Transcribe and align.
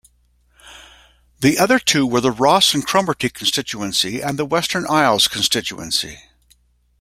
The 1.41 1.59
other 1.59 1.77
two 1.77 2.07
were 2.07 2.21
the 2.21 2.31
Ross 2.31 2.73
and 2.73 2.83
Cromarty 2.83 3.29
constituency 3.29 4.19
and 4.19 4.39
the 4.39 4.45
Western 4.47 4.87
Isles 4.89 5.27
constituency. 5.27 6.17